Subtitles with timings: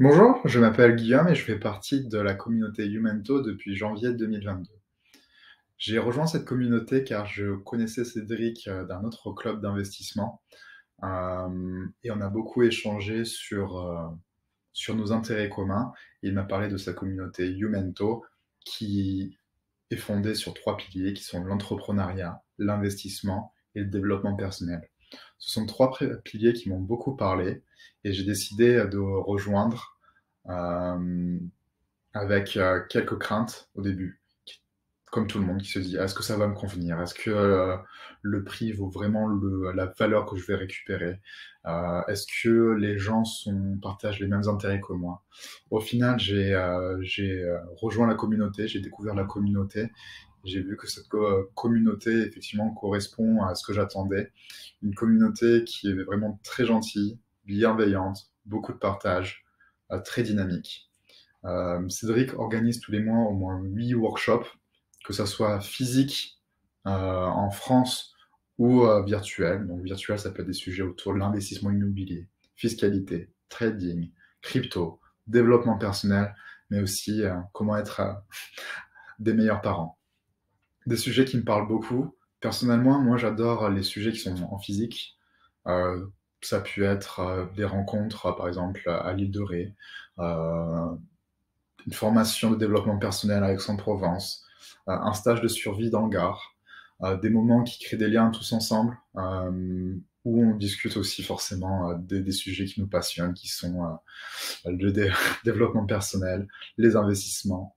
[0.00, 4.70] Bonjour, je m'appelle Guillaume et je fais partie de la communauté Youmento depuis janvier 2022.
[5.76, 10.40] J'ai rejoint cette communauté car je connaissais Cédric euh, d'un autre club d'investissement
[11.02, 14.06] euh, et on a beaucoup échangé sur, euh,
[14.72, 15.92] sur nos intérêts communs.
[16.22, 18.24] Il m'a parlé de sa communauté Youmento
[18.64, 19.36] qui
[19.90, 24.88] est fondée sur trois piliers qui sont l'entrepreneuriat, l'investissement et le développement personnel.
[25.38, 27.62] Ce sont trois piliers qui m'ont beaucoup parlé
[28.04, 29.98] et j'ai décidé de rejoindre
[30.48, 31.38] euh,
[32.14, 34.22] avec euh, quelques craintes au début,
[35.10, 37.00] comme tout le monde qui se dit est-ce que ça va me convenir?
[37.00, 37.76] Est-ce que euh,
[38.22, 41.20] le prix vaut vraiment la valeur que je vais récupérer?
[42.08, 43.24] Est-ce que les gens
[43.82, 45.22] partagent les mêmes intérêts que moi?
[45.70, 46.56] Au final, j'ai
[47.76, 49.90] rejoint la communauté, j'ai découvert la communauté
[50.44, 51.08] j'ai vu que cette
[51.54, 54.32] communauté, effectivement, correspond à ce que j'attendais.
[54.82, 59.44] Une communauté qui est vraiment très gentille, bienveillante, beaucoup de partage,
[59.90, 60.90] euh, très dynamique.
[61.44, 64.48] Euh, Cédric organise tous les mois au moins 8 workshops,
[65.04, 66.40] que ce soit physique
[66.86, 68.14] euh, en France
[68.58, 69.66] ou virtuel.
[69.68, 74.10] Donc virtuel, ça peut être des sujets autour de l'investissement immobilier, fiscalité, trading,
[74.42, 76.34] crypto, développement personnel,
[76.68, 78.02] mais aussi comment être
[79.20, 79.96] des meilleurs parents
[80.88, 82.16] des sujets qui me parlent beaucoup.
[82.40, 85.16] Personnellement, moi, j'adore les sujets qui sont en physique.
[85.66, 86.06] Euh,
[86.40, 89.74] ça a pu être euh, des rencontres, par exemple, à l'île de Ré,
[90.18, 90.94] euh,
[91.86, 94.44] une formation de développement personnel à Aix-en-Provence,
[94.86, 96.56] un stage de survie dans le Gard,
[97.22, 102.64] des moments qui créent des liens tous ensemble, où on discute aussi forcément des, sujets
[102.64, 103.98] qui nous passionnent, qui sont
[104.64, 104.90] le
[105.44, 107.76] développement personnel, les investissements,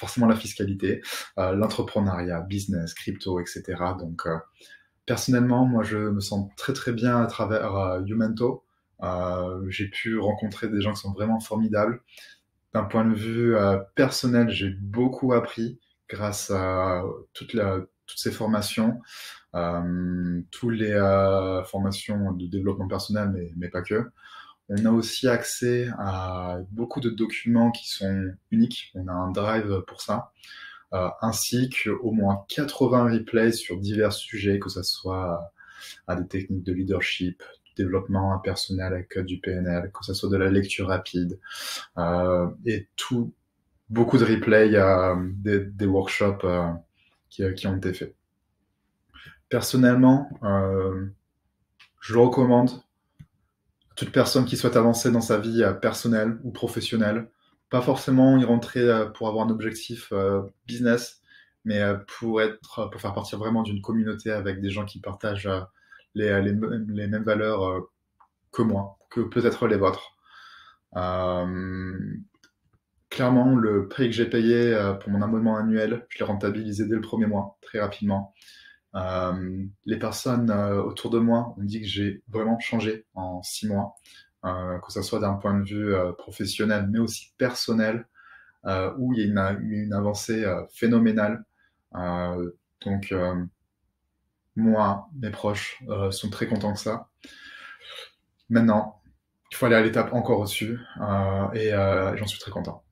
[0.00, 1.02] forcément la fiscalité,
[1.38, 3.62] euh, l'entrepreneuriat, business, crypto, etc.
[3.98, 4.38] Donc, euh,
[5.06, 8.64] personnellement, moi, je me sens très très bien à travers euh, Youmento.
[9.68, 12.02] j'ai pu rencontrer des gens qui sont vraiment formidables.
[12.72, 13.54] D'un point de vue
[13.94, 17.02] personnel, j'ai beaucoup appris grâce à
[17.34, 17.56] toutes
[18.16, 19.00] ces formations,
[19.54, 20.94] euh, toutes les
[21.66, 24.10] formations de développement personnel, mais pas que.
[24.70, 28.92] On a aussi accès à beaucoup de documents qui sont uniques.
[28.94, 30.32] On a un drive pour ça.
[30.92, 35.52] Euh, ainsi qu'au moins 80 replays sur divers sujets, que ce soit
[36.06, 40.36] à des techniques de leadership, du développement personnel avec du PNL, que ce soit de
[40.36, 41.38] la lecture rapide,
[41.98, 43.32] euh, et tout,
[43.90, 46.72] beaucoup de replays, euh, des, des, workshops euh,
[47.28, 48.14] qui, qui, ont été faits.
[49.48, 51.06] Personnellement, euh,
[52.00, 52.70] je le recommande
[54.00, 57.28] toute personne qui souhaite avancer dans sa vie euh, personnelle ou professionnelle.
[57.68, 61.20] Pas forcément y rentrer euh, pour avoir un objectif euh, business,
[61.66, 61.82] mais
[62.18, 65.50] pour être, pour faire partie vraiment d'une communauté avec des gens qui partagent
[66.14, 67.86] les, les, mêmes valeurs
[68.50, 70.16] que moi, que peut-être les vôtres.
[73.10, 77.02] clairement, le prix que j'ai payé pour mon abonnement annuel, je l'ai rentabilisé dès le
[77.02, 78.32] premier mois, très rapidement.
[78.96, 83.68] Euh, les personnes euh, autour de moi ont dit que j'ai vraiment changé en six
[83.68, 83.94] mois,
[84.44, 88.06] euh, que ce soit d'un point de vue professionnel, mais aussi personnel,
[88.98, 91.44] où il y a une, une avancée phénoménale.
[92.84, 93.14] donc,
[94.56, 97.08] moi, mes proches sont très contents que ça.
[98.50, 99.00] Maintenant,
[99.52, 100.78] il faut aller à l'étape encore au-dessus,
[101.54, 102.84] et j'en suis très content.